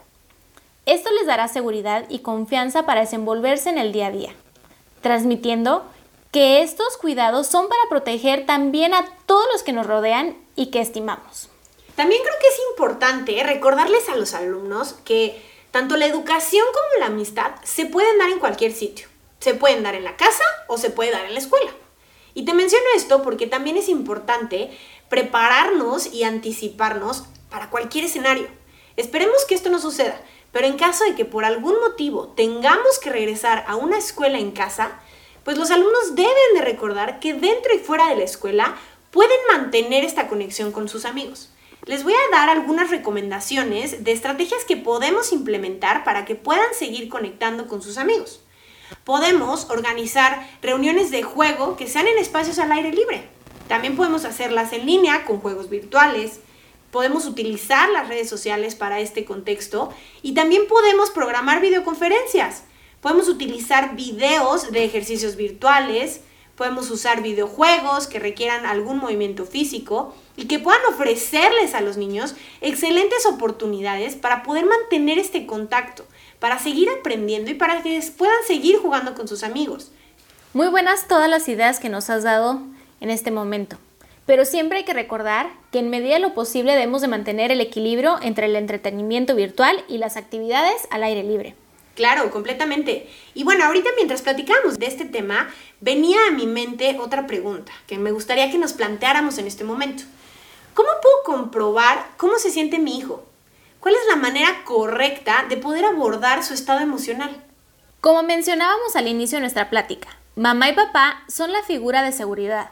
Esto 0.85 1.09
les 1.11 1.25
dará 1.25 1.47
seguridad 1.47 2.05
y 2.07 2.19
confianza 2.19 2.85
para 2.85 3.01
desenvolverse 3.01 3.69
en 3.71 3.79
el 3.79 3.91
día 3.91 4.07
a 4.07 4.11
día, 4.11 4.35
transmitiendo 5.01 5.83
que 6.31 6.61
estos 6.61 6.97
cuidados 6.97 7.47
son 7.47 7.67
para 7.67 7.81
proteger 7.89 8.45
también 8.45 8.93
a 8.93 9.05
todos 9.25 9.47
los 9.51 9.63
que 9.63 9.73
nos 9.73 9.87
rodean 9.87 10.37
y 10.55 10.67
que 10.67 10.81
estimamos. 10.81 11.49
También 11.95 12.21
creo 12.21 12.35
que 12.39 12.47
es 12.47 12.59
importante 12.69 13.43
recordarles 13.43 14.07
a 14.07 14.15
los 14.15 14.35
alumnos 14.35 14.93
que 15.03 15.41
tanto 15.71 15.97
la 15.97 16.05
educación 16.05 16.65
como 16.73 16.99
la 16.99 17.07
amistad 17.07 17.53
se 17.63 17.87
pueden 17.87 18.19
dar 18.19 18.29
en 18.29 18.39
cualquier 18.39 18.71
sitio. 18.71 19.07
Se 19.39 19.55
pueden 19.55 19.81
dar 19.81 19.95
en 19.95 20.03
la 20.03 20.15
casa 20.15 20.43
o 20.67 20.77
se 20.77 20.91
puede 20.91 21.09
dar 21.09 21.25
en 21.25 21.33
la 21.33 21.39
escuela. 21.39 21.71
Y 22.35 22.43
te 22.43 22.53
menciono 22.53 22.85
esto 22.95 23.23
porque 23.23 23.47
también 23.47 23.77
es 23.77 23.89
importante 23.89 24.77
prepararnos 25.09 26.07
y 26.13 26.23
anticiparnos 26.23 27.25
para 27.49 27.69
cualquier 27.69 28.05
escenario. 28.05 28.47
Esperemos 28.97 29.45
que 29.45 29.55
esto 29.55 29.69
no 29.69 29.79
suceda, 29.79 30.19
pero 30.51 30.67
en 30.67 30.77
caso 30.77 31.03
de 31.03 31.15
que 31.15 31.25
por 31.25 31.45
algún 31.45 31.79
motivo 31.81 32.29
tengamos 32.29 32.99
que 32.99 33.09
regresar 33.09 33.65
a 33.67 33.75
una 33.75 33.97
escuela 33.97 34.39
en 34.39 34.51
casa, 34.51 34.99
pues 35.43 35.57
los 35.57 35.69
alumnos 35.69 36.15
deben 36.15 36.53
de 36.55 36.61
recordar 36.61 37.19
que 37.19 37.33
dentro 37.33 37.73
y 37.75 37.79
fuera 37.79 38.07
de 38.09 38.15
la 38.15 38.23
escuela 38.23 38.75
pueden 39.11 39.37
mantener 39.49 40.03
esta 40.03 40.27
conexión 40.27 40.71
con 40.71 40.89
sus 40.89 41.05
amigos. 41.05 41.49
Les 41.85 42.03
voy 42.03 42.13
a 42.13 42.31
dar 42.31 42.49
algunas 42.49 42.89
recomendaciones 42.89 44.03
de 44.03 44.11
estrategias 44.11 44.63
que 44.63 44.75
podemos 44.75 45.31
implementar 45.31 46.03
para 46.03 46.25
que 46.25 46.35
puedan 46.35 46.73
seguir 46.73 47.09
conectando 47.09 47.67
con 47.67 47.81
sus 47.81 47.97
amigos. 47.97 48.41
Podemos 49.03 49.69
organizar 49.69 50.49
reuniones 50.61 51.11
de 51.11 51.21
juego 51.21 51.77
que 51.77 51.87
sean 51.87 52.07
en 52.07 52.17
espacios 52.17 52.57
al 52.59 52.71
aire 52.71 52.91
libre. 52.91 53.34
También 53.67 53.95
podemos 53.95 54.25
hacerlas 54.25 54.73
en 54.73 54.85
línea 54.85 55.25
con 55.25 55.39
juegos 55.39 55.69
virtuales. 55.69 56.39
Podemos 56.91 57.25
utilizar 57.25 57.89
las 57.89 58.07
redes 58.07 58.29
sociales 58.29 58.75
para 58.75 58.99
este 58.99 59.25
contexto 59.25 59.93
y 60.21 60.33
también 60.33 60.67
podemos 60.67 61.09
programar 61.09 61.61
videoconferencias. 61.61 62.63
Podemos 63.01 63.27
utilizar 63.27 63.95
videos 63.95 64.71
de 64.71 64.85
ejercicios 64.85 65.35
virtuales, 65.35 66.21
podemos 66.55 66.89
usar 66.89 67.21
videojuegos 67.21 68.07
que 68.07 68.19
requieran 68.19 68.65
algún 68.65 68.97
movimiento 68.97 69.45
físico 69.45 70.15
y 70.37 70.45
que 70.45 70.57
puedan 70.57 70.81
ofrecerles 70.89 71.75
a 71.75 71.81
los 71.81 71.97
niños 71.97 72.35
excelentes 72.61 73.25
oportunidades 73.25 74.15
para 74.15 74.41
poder 74.41 74.65
mantener 74.65 75.19
este 75.19 75.45
contacto 75.45 76.05
para 76.39 76.59
seguir 76.59 76.89
aprendiendo 76.89 77.49
y 77.49 77.55
para 77.55 77.81
que 77.81 77.99
puedan 78.17 78.43
seguir 78.45 78.77
jugando 78.77 79.15
con 79.15 79.27
sus 79.27 79.43
amigos. 79.43 79.91
Muy 80.53 80.67
buenas 80.67 81.07
todas 81.07 81.29
las 81.29 81.47
ideas 81.47 81.79
que 81.79 81.89
nos 81.89 82.09
has 82.09 82.23
dado 82.23 82.61
en 83.05 83.11
este 83.11 83.31
momento. 83.31 83.77
Pero 84.25 84.45
siempre 84.45 84.79
hay 84.79 84.83
que 84.83 84.93
recordar 84.93 85.51
que 85.71 85.77
en 85.77 85.91
medida 85.91 86.15
de 86.15 86.19
lo 86.19 86.33
posible 86.33 86.73
debemos 86.73 87.01
de 87.01 87.07
mantener 87.07 87.51
el 87.51 87.61
equilibrio 87.61 88.17
entre 88.23 88.47
el 88.47 88.55
entretenimiento 88.55 89.35
virtual 89.35 89.85
y 89.87 89.99
las 89.99 90.17
actividades 90.17 90.87
al 90.89 91.03
aire 91.03 91.21
libre. 91.23 91.55
Claro, 91.93 92.31
completamente. 92.31 93.07
Y 93.35 93.43
bueno, 93.43 93.63
ahorita 93.63 93.89
mientras 93.95 94.23
platicamos 94.23 94.79
de 94.79 94.87
este 94.87 95.05
tema, 95.05 95.49
venía 95.79 96.17
a 96.27 96.31
mi 96.31 96.47
mente 96.47 96.97
otra 96.99 97.27
pregunta 97.27 97.71
que 97.87 97.99
me 97.99 98.11
gustaría 98.11 98.49
que 98.49 98.57
nos 98.57 98.73
planteáramos 98.73 99.37
en 99.37 99.45
este 99.45 99.63
momento. 99.63 100.03
¿Cómo 100.73 100.89
puedo 101.01 101.37
comprobar 101.37 102.07
cómo 102.17 102.37
se 102.39 102.49
siente 102.49 102.79
mi 102.79 102.97
hijo? 102.97 103.23
¿Cuál 103.79 103.93
es 103.93 104.01
la 104.09 104.15
manera 104.15 104.63
correcta 104.65 105.45
de 105.47 105.57
poder 105.57 105.85
abordar 105.85 106.43
su 106.43 106.55
estado 106.55 106.79
emocional? 106.79 107.43
Como 108.01 108.23
mencionábamos 108.23 108.95
al 108.95 109.07
inicio 109.07 109.37
de 109.37 109.41
nuestra 109.41 109.69
plática, 109.69 110.09
mamá 110.35 110.69
y 110.69 110.73
papá 110.73 111.23
son 111.29 111.53
la 111.53 111.61
figura 111.61 112.01
de 112.01 112.11
seguridad. 112.11 112.71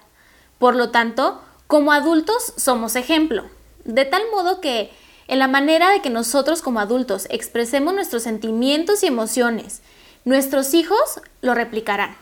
Por 0.64 0.78
lo 0.78 0.92
tanto, 0.92 1.42
como 1.68 1.92
adultos 1.92 2.54
somos 2.56 2.96
ejemplo. 2.96 3.50
De 3.84 4.06
tal 4.06 4.22
modo 4.32 4.62
que 4.62 4.92
en 5.28 5.40
la 5.40 5.50
manera 5.50 5.90
de 5.90 6.02
que 6.02 6.10
nosotros 6.10 6.62
como 6.62 6.80
adultos 6.80 7.28
expresemos 7.30 7.94
nuestros 7.94 8.24
sentimientos 8.24 9.04
y 9.04 9.08
emociones, 9.08 9.82
nuestros 10.24 10.74
hijos 10.74 11.20
lo 11.42 11.54
replicarán. 11.54 12.16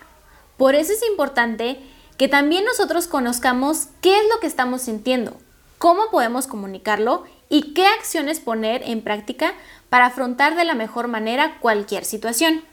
Por 0.58 0.74
eso 0.74 0.92
es 0.92 1.08
importante 1.08 1.78
que 2.18 2.28
también 2.28 2.66
nosotros 2.66 3.06
conozcamos 3.06 3.90
qué 4.02 4.18
es 4.18 4.24
lo 4.34 4.40
que 4.40 4.48
estamos 4.48 4.82
sintiendo, 4.82 5.38
cómo 5.78 6.10
podemos 6.10 6.48
comunicarlo 6.48 7.26
y 7.48 7.76
qué 7.76 7.86
acciones 7.86 8.40
poner 8.40 8.82
en 8.86 9.04
práctica 9.04 9.54
para 9.92 10.08
afrontar 10.08 10.56
de 10.56 10.66
la 10.66 10.74
mejor 10.74 11.08
manera 11.08 11.60
cualquier 11.62 12.06
situación. 12.06 12.64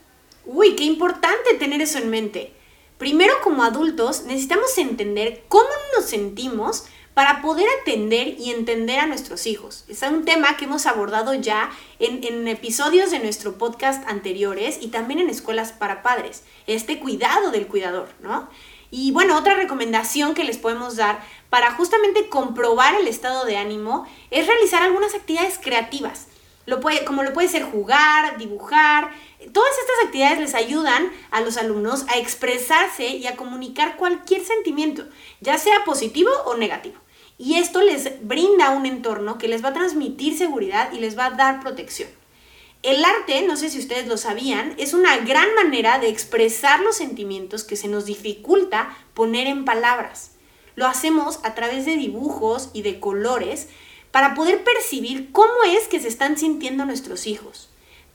Uy, 0.47 0.75
qué 0.75 0.85
importante 0.85 1.53
tener 1.59 1.79
eso 1.79 1.99
en 1.99 2.09
mente. 2.09 2.55
Primero, 2.99 3.33
como 3.41 3.63
adultos, 3.63 4.23
necesitamos 4.25 4.77
entender 4.77 5.45
cómo 5.47 5.69
nos 5.95 6.03
sentimos 6.03 6.83
para 7.13 7.41
poder 7.41 7.65
atender 7.81 8.35
y 8.37 8.51
entender 8.51 8.99
a 8.99 9.07
nuestros 9.07 9.47
hijos. 9.47 9.85
Es 9.87 10.01
un 10.01 10.25
tema 10.25 10.57
que 10.57 10.65
hemos 10.65 10.85
abordado 10.85 11.33
ya 11.33 11.71
en, 11.99 12.45
episodios 12.49 13.09
de 13.09 13.19
nuestro 13.19 13.57
podcast 13.57 14.05
anteriores 14.09 14.79
y 14.81 14.89
también 14.89 15.21
en 15.21 15.29
escuelas 15.29 15.71
para 15.71 16.03
padres. 16.03 16.43
Este 16.67 16.99
cuidado 16.99 17.51
del 17.51 17.67
cuidador, 17.67 18.09
¿no? 18.21 18.49
Y 18.91 19.11
bueno, 19.13 19.37
otra 19.37 19.55
recomendación 19.55 20.33
que 20.33 20.43
les 20.43 20.57
podemos 20.57 20.97
dar 20.97 21.23
para 21.49 21.71
justamente 21.71 22.27
comprobar 22.27 22.95
el 22.95 23.07
estado 23.07 23.45
de 23.45 23.55
ánimo 23.55 24.07
es 24.29 24.45
realizar 24.45 24.83
algunas 24.83 25.15
actividades 25.15 25.57
creativas. 25.57 26.27
Como 27.05 27.23
lo 27.23 27.33
puede 27.33 27.47
ser 27.47 27.63
jugar, 27.63 28.37
dibujar. 28.37 29.11
Todas 29.53 29.71
estas 29.71 30.05
actividades 30.05 30.39
les 30.39 30.53
ayudan 30.53 31.11
a 31.31 31.39
los 31.39 31.55
alumnos 31.55 32.05
a 32.09 32.17
expresarse 32.17 33.07
y 33.07 33.25
a 33.25 33.37
comunicar 33.37 33.95
cualquier 33.95 34.43
sentimiento, 34.43 35.07
ya 35.39 35.57
sea 35.57 35.85
positivo 35.85 36.29
o 36.45 36.55
negativo. 36.55 36.97
Y 37.37 37.55
esto 37.55 37.81
les 37.81 38.27
brinda 38.27 38.71
un 38.71 38.85
entorno 38.85 39.37
que 39.37 39.47
les 39.47 39.63
va 39.63 39.69
a 39.69 39.73
transmitir 39.73 40.37
seguridad 40.37 40.91
y 40.91 40.99
les 40.99 41.17
va 41.17 41.27
a 41.27 41.31
dar 41.31 41.61
protección. 41.61 42.09
El 42.83 43.03
arte, 43.05 43.41
no 43.47 43.55
sé 43.55 43.69
si 43.69 43.79
ustedes 43.79 44.07
lo 44.07 44.17
sabían, 44.17 44.75
es 44.77 44.93
una 44.93 45.17
gran 45.17 45.53
manera 45.55 45.99
de 45.99 46.09
expresar 46.09 46.81
los 46.81 46.97
sentimientos 46.97 47.63
que 47.63 47.77
se 47.77 47.87
nos 47.87 48.05
dificulta 48.05 48.97
poner 49.13 49.47
en 49.47 49.63
palabras. 49.63 50.31
Lo 50.75 50.85
hacemos 50.85 51.39
a 51.43 51.55
través 51.55 51.85
de 51.85 51.95
dibujos 51.95 52.71
y 52.73 52.81
de 52.81 52.99
colores 52.99 53.69
para 54.11 54.33
poder 54.33 54.63
percibir 54.65 55.31
cómo 55.31 55.63
es 55.65 55.87
que 55.87 55.99
se 56.01 56.09
están 56.09 56.37
sintiendo 56.37 56.85
nuestros 56.85 57.25
hijos. 57.25 57.69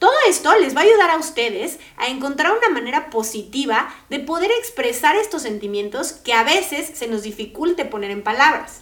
Todo 0.05 0.13
esto 0.29 0.53
les 0.59 0.75
va 0.75 0.81
a 0.81 0.83
ayudar 0.83 1.09
a 1.09 1.17
ustedes 1.17 1.79
a 1.97 2.09
encontrar 2.09 2.53
una 2.55 2.69
manera 2.69 3.09
positiva 3.09 3.91
de 4.11 4.19
poder 4.19 4.51
expresar 4.51 5.15
estos 5.15 5.41
sentimientos 5.41 6.13
que 6.13 6.33
a 6.33 6.43
veces 6.43 6.91
se 6.93 7.07
nos 7.07 7.23
dificulte 7.23 7.85
poner 7.85 8.11
en 8.11 8.21
palabras. 8.21 8.81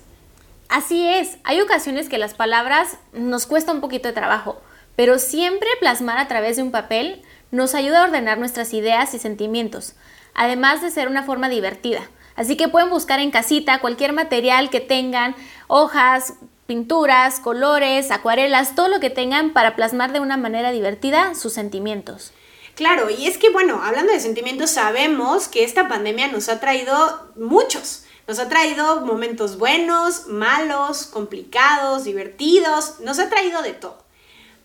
Así 0.67 1.07
es, 1.07 1.37
hay 1.45 1.61
ocasiones 1.61 2.09
que 2.09 2.17
las 2.17 2.33
palabras 2.33 2.97
nos 3.13 3.45
cuesta 3.45 3.71
un 3.71 3.79
poquito 3.79 4.09
de 4.09 4.13
trabajo 4.13 4.61
pero 4.95 5.19
siempre 5.19 5.67
plasmar 5.79 6.17
a 6.17 6.27
través 6.27 6.57
de 6.57 6.63
un 6.63 6.71
papel 6.71 7.21
nos 7.51 7.75
ayuda 7.75 8.01
a 8.01 8.03
ordenar 8.05 8.37
nuestras 8.37 8.73
ideas 8.73 9.13
y 9.13 9.19
sentimientos, 9.19 9.95
además 10.33 10.81
de 10.81 10.91
ser 10.91 11.07
una 11.07 11.23
forma 11.23 11.49
divertida. 11.49 12.01
Así 12.35 12.57
que 12.57 12.67
pueden 12.67 12.89
buscar 12.89 13.19
en 13.19 13.31
casita 13.31 13.79
cualquier 13.79 14.11
material 14.11 14.71
que 14.71 14.79
tengan, 14.79 15.35
hojas, 15.67 16.33
pinturas, 16.65 17.39
colores, 17.39 18.11
acuarelas, 18.11 18.75
todo 18.75 18.87
lo 18.87 18.99
que 18.99 19.09
tengan 19.09 19.53
para 19.53 19.75
plasmar 19.75 20.13
de 20.13 20.19
una 20.19 20.37
manera 20.37 20.71
divertida 20.71 21.35
sus 21.35 21.53
sentimientos. 21.53 22.31
Claro, 22.75 23.09
y 23.09 23.27
es 23.27 23.37
que 23.37 23.49
bueno, 23.49 23.81
hablando 23.83 24.13
de 24.13 24.19
sentimientos, 24.19 24.71
sabemos 24.71 25.47
que 25.47 25.63
esta 25.63 25.87
pandemia 25.87 26.27
nos 26.29 26.49
ha 26.49 26.59
traído 26.59 27.31
muchos. 27.35 28.05
Nos 28.25 28.39
ha 28.39 28.47
traído 28.47 29.01
momentos 29.01 29.57
buenos, 29.57 30.27
malos, 30.27 31.05
complicados, 31.05 32.05
divertidos, 32.05 33.01
nos 33.01 33.19
ha 33.19 33.29
traído 33.29 33.61
de 33.61 33.73
todo. 33.73 34.01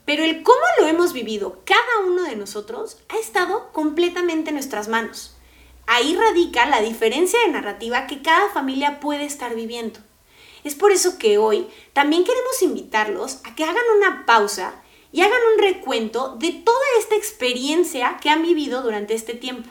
Pero 0.04 0.22
el 0.22 0.42
cómo 0.42 0.60
lo 0.78 0.86
hemos 0.86 1.12
vivido 1.12 1.62
cada 1.66 2.06
uno 2.08 2.22
de 2.22 2.36
nosotros 2.36 2.98
ha 3.08 3.18
estado 3.18 3.72
completamente 3.72 4.50
en 4.50 4.54
nuestras 4.54 4.88
manos. 4.88 5.36
Ahí 5.86 6.16
radica 6.16 6.66
la 6.66 6.80
diferencia 6.80 7.38
de 7.40 7.52
narrativa 7.52 8.06
que 8.06 8.22
cada 8.22 8.48
familia 8.50 9.00
puede 9.00 9.24
estar 9.24 9.54
viviendo. 9.54 10.00
Es 10.64 10.74
por 10.74 10.92
eso 10.92 11.18
que 11.18 11.38
hoy 11.38 11.66
también 11.92 12.24
queremos 12.24 12.62
invitarlos 12.62 13.38
a 13.44 13.54
que 13.54 13.64
hagan 13.64 13.84
una 13.96 14.26
pausa 14.26 14.82
y 15.12 15.22
hagan 15.22 15.40
un 15.54 15.62
recuento 15.62 16.36
de 16.38 16.52
toda 16.52 16.78
esta 16.98 17.16
experiencia 17.16 18.18
que 18.20 18.30
han 18.30 18.42
vivido 18.42 18.82
durante 18.82 19.14
este 19.14 19.34
tiempo. 19.34 19.70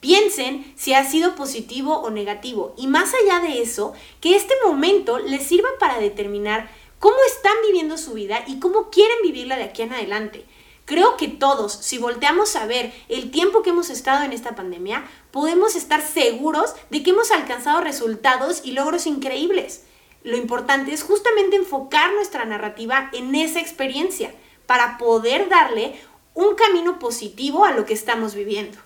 Piensen 0.00 0.72
si 0.76 0.94
ha 0.94 1.04
sido 1.04 1.34
positivo 1.34 1.98
o 1.98 2.10
negativo 2.10 2.74
y 2.76 2.86
más 2.86 3.12
allá 3.14 3.40
de 3.40 3.62
eso, 3.62 3.94
que 4.20 4.36
este 4.36 4.54
momento 4.64 5.18
les 5.18 5.42
sirva 5.42 5.68
para 5.80 5.98
determinar 5.98 6.70
cómo 6.98 7.16
están 7.26 7.54
viviendo 7.66 7.98
su 7.98 8.12
vida 8.12 8.44
y 8.46 8.60
cómo 8.60 8.90
quieren 8.90 9.16
vivirla 9.22 9.56
de 9.56 9.64
aquí 9.64 9.82
en 9.82 9.92
adelante. 9.92 10.44
Creo 10.84 11.16
que 11.16 11.28
todos, 11.28 11.72
si 11.72 11.98
volteamos 11.98 12.56
a 12.56 12.66
ver 12.66 12.92
el 13.08 13.30
tiempo 13.30 13.62
que 13.62 13.70
hemos 13.70 13.90
estado 13.90 14.24
en 14.24 14.32
esta 14.32 14.54
pandemia, 14.54 15.06
podemos 15.32 15.76
estar 15.76 16.00
seguros 16.00 16.74
de 16.88 17.02
que 17.02 17.10
hemos 17.10 17.30
alcanzado 17.30 17.82
resultados 17.82 18.62
y 18.64 18.72
logros 18.72 19.06
increíbles. 19.06 19.82
Lo 20.28 20.36
importante 20.36 20.92
es 20.92 21.04
justamente 21.04 21.56
enfocar 21.56 22.12
nuestra 22.12 22.44
narrativa 22.44 23.08
en 23.14 23.34
esa 23.34 23.60
experiencia 23.60 24.30
para 24.66 24.98
poder 24.98 25.48
darle 25.48 25.98
un 26.34 26.54
camino 26.54 26.98
positivo 26.98 27.64
a 27.64 27.72
lo 27.72 27.86
que 27.86 27.94
estamos 27.94 28.34
viviendo. 28.34 28.76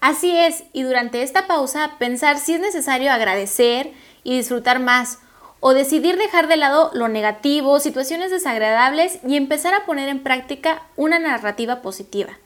Así 0.00 0.36
es, 0.38 0.62
y 0.72 0.84
durante 0.84 1.22
esta 1.22 1.48
pausa 1.48 1.96
pensar 1.98 2.38
si 2.38 2.54
es 2.54 2.60
necesario 2.60 3.10
agradecer 3.10 3.94
y 4.22 4.36
disfrutar 4.36 4.78
más 4.78 5.18
o 5.58 5.74
decidir 5.74 6.16
dejar 6.18 6.46
de 6.46 6.56
lado 6.56 6.92
lo 6.94 7.08
negativo, 7.08 7.80
situaciones 7.80 8.30
desagradables 8.30 9.18
y 9.26 9.34
empezar 9.34 9.74
a 9.74 9.86
poner 9.86 10.08
en 10.08 10.22
práctica 10.22 10.82
una 10.94 11.18
narrativa 11.18 11.82
positiva, 11.82 12.38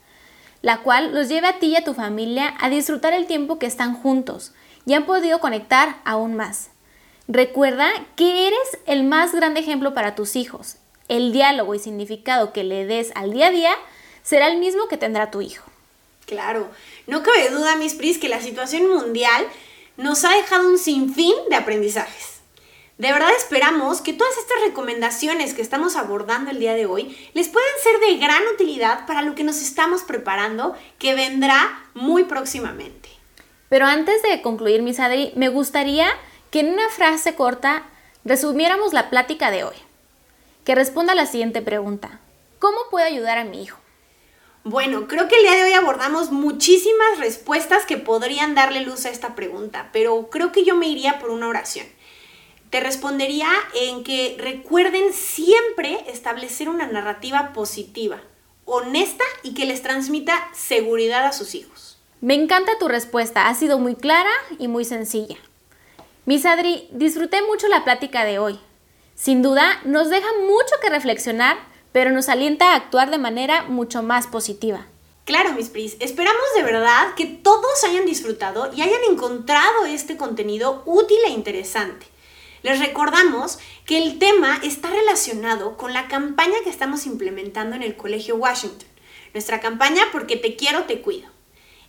la 0.63 0.79
cual 0.79 1.13
los 1.13 1.29
lleve 1.29 1.49
a 1.49 1.59
ti 1.59 1.67
y 1.67 1.77
a 1.77 1.85
tu 1.85 1.93
familia 1.93 2.55
a 2.59 2.71
disfrutar 2.71 3.13
el 3.13 3.27
tiempo 3.27 3.59
que 3.59 3.67
están 3.67 3.93
juntos 3.93 4.55
y 4.87 4.95
han 4.95 5.05
podido 5.05 5.41
conectar 5.41 5.97
aún 6.07 6.37
más. 6.37 6.71
Recuerda 7.33 7.89
que 8.17 8.49
eres 8.49 8.79
el 8.87 9.05
más 9.05 9.33
grande 9.33 9.61
ejemplo 9.61 9.95
para 9.95 10.17
tus 10.17 10.35
hijos. 10.35 10.79
El 11.07 11.33
diálogo 11.33 11.77
y 11.77 11.79
significado 11.79 12.53
que 12.53 12.65
le 12.65 12.87
des 12.87 13.13
al 13.15 13.33
día 13.33 13.47
a 13.47 13.51
día 13.53 13.73
será 14.25 14.49
el 14.49 14.59
mismo 14.59 14.89
que 14.89 14.97
tendrá 14.97 15.31
tu 15.31 15.41
hijo. 15.41 15.65
Claro, 16.27 16.69
no 17.07 17.23
cabe 17.23 17.51
duda, 17.51 17.77
mis 17.77 17.95
Pris, 17.95 18.19
que 18.19 18.29
la 18.29 18.41
situación 18.41 18.89
mundial 18.89 19.47
nos 19.97 20.25
ha 20.25 20.35
dejado 20.35 20.69
un 20.69 20.77
sinfín 20.77 21.35
de 21.51 21.55
aprendizajes 21.55 22.41
De 22.99 23.13
verdad 23.13 23.31
esperamos 23.37 24.01
que 24.01 24.13
todas 24.13 24.37
estas 24.37 24.63
recomendaciones 24.67 25.55
que 25.55 25.63
estamos 25.63 25.95
abordando 25.95 26.51
el 26.51 26.59
día 26.59 26.75
de 26.75 26.87
hoy 26.87 27.17
les 27.35 27.49
puedan 27.49 27.71
ser 27.81 28.01
de 28.01 28.17
gran 28.17 28.43
utilidad 28.53 29.07
para 29.07 29.23
lo 29.23 29.37
que 29.37 29.45
nos 29.45 29.63
estamos 29.63 30.03
preparando, 30.03 30.75
que 30.99 31.15
vendrá 31.15 31.81
muy 31.95 32.25
próximamente. 32.25 33.09
Pero 33.69 33.87
antes 33.87 34.21
de 34.25 34.43
concluir, 34.43 34.83
mis 34.83 34.99
Adri, 34.99 35.33
me 35.37 35.49
gustaría 35.49 36.11
que 36.51 36.61
en 36.61 36.73
una 36.73 36.89
frase 36.89 37.35
corta 37.35 37.85
resumiéramos 38.25 38.93
la 38.93 39.11
plática 39.11 39.51
de 39.51 39.65
hoy. 39.65 39.77
Que 40.65 40.75
responda 40.75 41.13
a 41.13 41.17
la 41.17 41.27
siguiente 41.27 41.63
pregunta. 41.63 42.21
¿Cómo 42.59 42.79
puedo 42.91 43.07
ayudar 43.07 43.39
a 43.39 43.45
mi 43.45 43.63
hijo? 43.63 43.79
Bueno, 44.63 45.09
creo 45.09 45.27
que 45.27 45.37
el 45.37 45.43
día 45.43 45.55
de 45.55 45.65
hoy 45.65 45.73
abordamos 45.73 46.33
muchísimas 46.33 47.19
respuestas 47.19 47.87
que 47.87 47.97
podrían 47.97 48.55
darle 48.55 48.83
luz 48.83 49.07
a 49.07 49.11
esta 49.11 49.35
pregunta, 49.35 49.89
pero 49.93 50.29
creo 50.29 50.53
que 50.53 50.65
yo 50.65 50.77
me 50.77 50.87
iría 50.87 51.19
por 51.19 51.31
una 51.31 51.49
oración. 51.49 51.87
Te 52.69 52.81
respondería 52.81 53.49
en 53.75 54.05
que 54.05 54.37
recuerden 54.39 55.15
siempre 55.15 56.05
establecer 56.09 56.69
una 56.69 56.87
narrativa 56.87 57.53
positiva, 57.55 58.21
honesta 58.67 59.25
y 59.43 59.55
que 59.55 59.65
les 59.65 59.83
transmita 59.83 60.51
seguridad 60.53 61.25
a 61.25 61.33
sus 61.33 61.55
hijos. 61.55 61.99
Me 62.21 62.35
encanta 62.35 62.79
tu 62.79 62.87
respuesta, 62.87 63.49
ha 63.49 63.55
sido 63.55 63.79
muy 63.79 63.95
clara 63.95 64.31
y 64.59 64.69
muy 64.69 64.85
sencilla. 64.85 65.39
Miss 66.31 66.47
Adri, 66.47 66.87
disfruté 66.93 67.43
mucho 67.43 67.67
la 67.67 67.83
plática 67.83 68.25
de 68.25 68.39
hoy. 68.39 68.57
Sin 69.17 69.43
duda, 69.43 69.81
nos 69.85 70.11
deja 70.11 70.29
mucho 70.47 70.77
que 70.81 70.89
reflexionar, 70.89 71.59
pero 71.91 72.13
nos 72.13 72.29
alienta 72.29 72.71
a 72.71 72.77
actuar 72.77 73.11
de 73.11 73.19
manera 73.19 73.63
mucho 73.63 74.05
más 74.05 74.29
positiva. 74.29 74.87
Claro, 75.25 75.53
Miss 75.55 75.71
Pris, 75.71 75.97
esperamos 75.99 76.45
de 76.55 76.63
verdad 76.63 77.15
que 77.17 77.27
todos 77.27 77.83
hayan 77.83 78.07
disfrutado 78.07 78.71
y 78.73 78.83
hayan 78.83 79.01
encontrado 79.11 79.87
este 79.87 80.17
contenido 80.17 80.85
útil 80.87 81.19
e 81.27 81.31
interesante. 81.31 82.07
Les 82.63 82.79
recordamos 82.79 83.59
que 83.85 84.01
el 84.01 84.21
tema 84.21 84.61
está 84.63 84.89
relacionado 84.89 85.77
con 85.77 85.93
la 85.93 86.07
campaña 86.07 86.55
que 86.63 86.71
estamos 86.71 87.07
implementando 87.07 87.75
en 87.75 87.83
el 87.83 87.97
Colegio 87.97 88.37
Washington. 88.37 88.89
Nuestra 89.35 89.59
campaña 89.59 90.05
Porque 90.13 90.37
te 90.37 90.55
quiero, 90.55 90.85
te 90.85 91.01
cuido. 91.01 91.29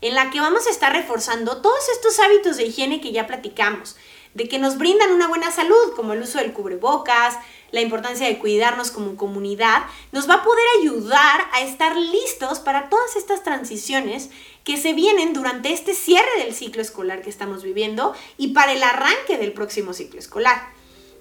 En 0.01 0.15
la 0.15 0.31
que 0.31 0.39
vamos 0.39 0.65
a 0.65 0.71
estar 0.71 0.91
reforzando 0.93 1.61
todos 1.61 1.89
estos 1.93 2.17
hábitos 2.17 2.57
de 2.57 2.65
higiene 2.65 3.01
que 3.01 3.11
ya 3.11 3.27
platicamos, 3.27 3.97
de 4.33 4.47
que 4.47 4.59
nos 4.59 4.77
brindan 4.77 5.11
una 5.11 5.27
buena 5.27 5.51
salud, 5.51 5.93
como 5.95 6.13
el 6.13 6.21
uso 6.21 6.37
del 6.37 6.53
cubrebocas, 6.53 7.37
la 7.71 7.81
importancia 7.81 8.27
de 8.27 8.37
cuidarnos 8.37 8.91
como 8.91 9.15
comunidad, 9.15 9.83
nos 10.11 10.29
va 10.29 10.35
a 10.35 10.43
poder 10.43 10.65
ayudar 10.79 11.41
a 11.53 11.61
estar 11.61 11.95
listos 11.95 12.59
para 12.59 12.89
todas 12.89 13.15
estas 13.15 13.43
transiciones 13.43 14.29
que 14.63 14.77
se 14.77 14.93
vienen 14.93 15.33
durante 15.33 15.73
este 15.73 15.93
cierre 15.93 16.29
del 16.39 16.53
ciclo 16.53 16.81
escolar 16.81 17.21
que 17.21 17.29
estamos 17.29 17.63
viviendo 17.63 18.13
y 18.37 18.49
para 18.49 18.73
el 18.73 18.83
arranque 18.83 19.37
del 19.37 19.53
próximo 19.53 19.93
ciclo 19.93 20.19
escolar. 20.19 20.69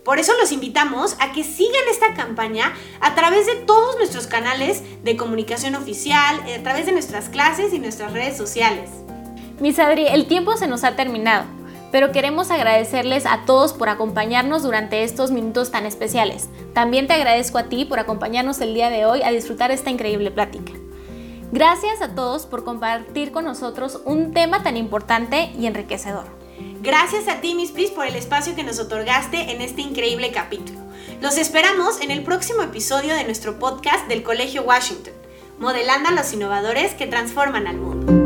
Por 0.04 0.18
eso 0.18 0.32
los 0.40 0.50
invitamos 0.50 1.16
a 1.20 1.32
que 1.32 1.44
sigan 1.44 1.82
esta 1.90 2.14
campaña 2.14 2.74
a 3.00 3.14
través 3.14 3.46
de 3.46 3.56
todos 3.56 3.96
nuestros 3.96 4.26
canales 4.26 4.82
de 5.04 5.16
comunicación 5.16 5.74
oficial, 5.74 6.40
a 6.40 6.62
través 6.62 6.86
de 6.86 6.92
nuestras 6.92 7.28
clases 7.28 7.72
y 7.74 7.78
nuestras 7.78 8.12
redes 8.12 8.36
sociales. 8.36 8.90
Miss 9.60 9.78
Adri, 9.78 10.06
el 10.06 10.26
tiempo 10.26 10.56
se 10.56 10.66
nos 10.66 10.84
ha 10.84 10.96
terminado 10.96 11.59
pero 11.90 12.12
queremos 12.12 12.50
agradecerles 12.50 13.26
a 13.26 13.44
todos 13.46 13.72
por 13.72 13.88
acompañarnos 13.88 14.62
durante 14.62 15.02
estos 15.02 15.30
minutos 15.30 15.70
tan 15.70 15.86
especiales. 15.86 16.48
También 16.72 17.06
te 17.06 17.14
agradezco 17.14 17.58
a 17.58 17.64
ti 17.64 17.84
por 17.84 17.98
acompañarnos 17.98 18.60
el 18.60 18.74
día 18.74 18.90
de 18.90 19.06
hoy 19.06 19.22
a 19.22 19.30
disfrutar 19.30 19.70
esta 19.70 19.90
increíble 19.90 20.30
plática. 20.30 20.72
Gracias 21.52 22.00
a 22.00 22.14
todos 22.14 22.46
por 22.46 22.64
compartir 22.64 23.32
con 23.32 23.44
nosotros 23.44 24.00
un 24.04 24.32
tema 24.32 24.62
tan 24.62 24.76
importante 24.76 25.50
y 25.58 25.66
enriquecedor. 25.66 26.26
Gracias 26.80 27.26
a 27.28 27.40
ti, 27.40 27.54
Miss 27.54 27.72
Pris, 27.72 27.90
por 27.90 28.06
el 28.06 28.14
espacio 28.14 28.54
que 28.54 28.62
nos 28.62 28.78
otorgaste 28.78 29.50
en 29.50 29.60
este 29.60 29.82
increíble 29.82 30.30
capítulo. 30.30 30.78
Los 31.20 31.36
esperamos 31.36 32.00
en 32.00 32.10
el 32.10 32.22
próximo 32.22 32.62
episodio 32.62 33.14
de 33.14 33.24
nuestro 33.24 33.58
podcast 33.58 34.06
del 34.08 34.22
Colegio 34.22 34.62
Washington, 34.62 35.12
modelando 35.58 36.08
a 36.08 36.12
los 36.12 36.32
innovadores 36.32 36.94
que 36.94 37.06
transforman 37.06 37.66
al 37.66 37.76
mundo. 37.76 38.19